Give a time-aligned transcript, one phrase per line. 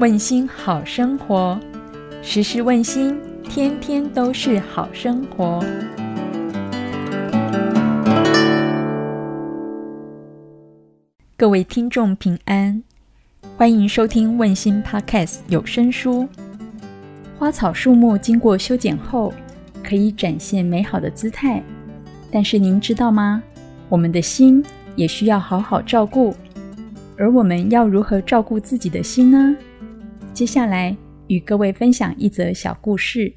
[0.00, 1.60] 问心好生活，
[2.22, 5.62] 时时问心，天天都是好生活。
[11.36, 12.82] 各位听众平安，
[13.58, 16.26] 欢迎收听问心 Podcast 有声书。
[17.38, 19.34] 花草树木经过修剪后，
[19.84, 21.62] 可以展现美好的姿态，
[22.30, 23.42] 但是您知道吗？
[23.90, 24.64] 我们的心
[24.96, 26.34] 也需要好好照顾。
[27.18, 29.54] 而我们要如何照顾自己的心呢？
[30.40, 33.34] 接下来与各位分享一则小故事。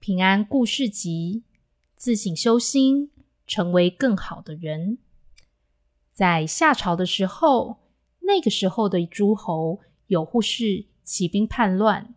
[0.00, 1.44] 平安故事集：
[1.94, 3.12] 自省修心，
[3.46, 4.98] 成为更好的人。
[6.12, 7.76] 在夏朝的时候，
[8.22, 9.78] 那个时候的诸侯
[10.08, 10.86] 有护士。
[11.04, 12.16] 起兵叛乱，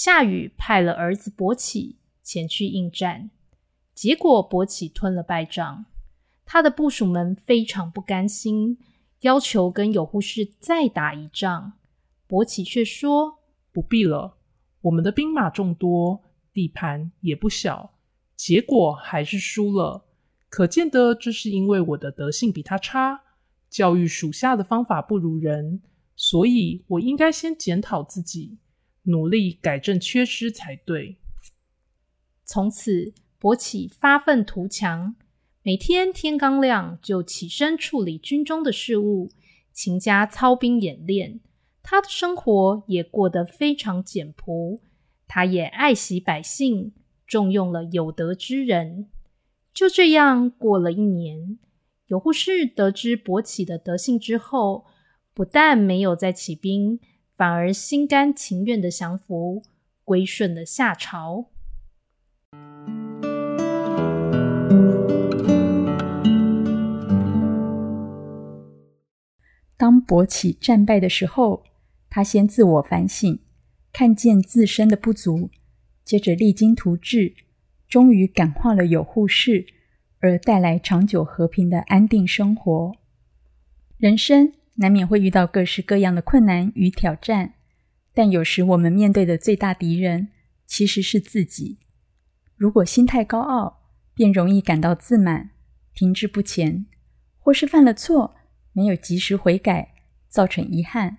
[0.00, 3.32] 夏禹派了儿子伯起前去应战，
[3.96, 5.86] 结果伯起吞了败仗。
[6.44, 8.78] 他的部属们非常不甘心，
[9.22, 11.72] 要求跟有护士再打一仗。
[12.28, 13.40] 伯起却说
[13.74, 14.36] ：“不必了，
[14.82, 17.94] 我们的兵马众多，地盘也不小，
[18.36, 20.04] 结果还是输了。
[20.48, 23.22] 可见得这是因为我的德性比他差，
[23.68, 25.82] 教育属下的方法不如人。”
[26.14, 28.58] 所以，我应该先检讨自己，
[29.08, 31.16] 努力改正缺失才对。
[32.44, 35.16] 从此，伯起发愤图强，
[35.62, 39.30] 每天天刚亮就起身处理军中的事务，
[39.72, 41.40] 勤加操兵演练。
[41.82, 44.80] 他的生活也过得非常简朴，
[45.26, 46.92] 他也爱惜百姓，
[47.26, 49.08] 重用了有德之人。
[49.72, 51.58] 就这样过了一年，
[52.08, 54.86] 有护士得知伯起的德性之后。
[55.34, 56.98] 不但没有再起兵，
[57.38, 59.62] 反而心甘情愿的降服，
[60.02, 61.50] 归顺了夏朝。
[69.76, 71.62] 当伯起战败的时候，
[72.10, 73.38] 他先自我反省，
[73.92, 75.50] 看见自身的不足，
[76.04, 77.34] 接着励精图治，
[77.88, 79.64] 终于感化了有护士，
[80.18, 82.96] 而带来长久和平的安定生活。
[83.96, 84.57] 人生。
[84.80, 87.54] 难免会遇到各式各样的困难与挑战，
[88.14, 90.28] 但有时我们面对的最大敌人
[90.66, 91.78] 其实是自己。
[92.56, 93.80] 如果心态高傲，
[94.14, 95.50] 便容易感到自满、
[95.94, 96.86] 停滞不前，
[97.38, 98.36] 或是犯了错
[98.72, 99.94] 没有及时悔改，
[100.28, 101.18] 造成遗憾。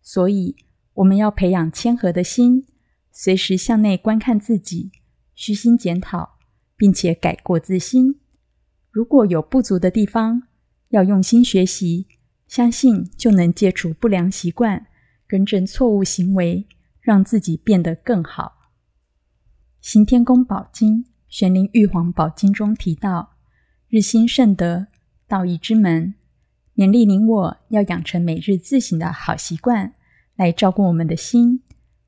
[0.00, 0.56] 所以，
[0.94, 2.66] 我们要培养谦和的心，
[3.10, 4.92] 随时向内观看自己，
[5.34, 6.38] 虚心检讨，
[6.76, 8.20] 并且改过自新。
[8.90, 10.44] 如果有不足的地方，
[10.90, 12.06] 要用心学习。
[12.50, 14.88] 相信就能戒除不良习惯，
[15.28, 16.66] 更正错误行为，
[17.00, 18.72] 让自己变得更好。
[19.80, 23.36] 行天宫宝经玄灵玉皇宝经中提到，
[23.88, 24.88] 日新圣德，
[25.28, 26.16] 道义之门，
[26.74, 29.94] 勉励您我要养成每日自省的好习惯，
[30.34, 31.62] 来照顾我们的心，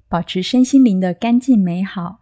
[0.08, 2.18] 保持身心灵的干净美好。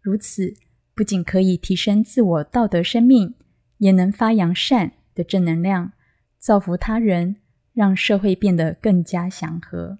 [0.00, 0.54] 如此，
[0.96, 3.36] 不仅可以提升自我道德生命，
[3.78, 5.92] 也能发扬善的正能量，
[6.40, 7.36] 造福他人。
[7.74, 9.98] 让社会变得更加祥和。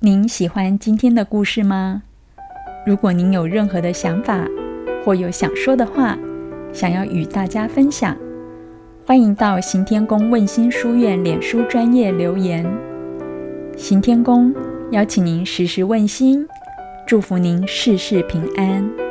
[0.00, 2.02] 您喜欢今天的故事吗？
[2.84, 4.44] 如果您有任何的想法
[5.04, 6.18] 或有想说的话，
[6.72, 8.16] 想要与大家分享，
[9.06, 12.66] 欢迎到行天宫问心书院脸书专业留言。
[13.76, 14.52] 行天宫
[14.90, 16.44] 邀请您时时问心，
[17.06, 19.01] 祝福您事事平安。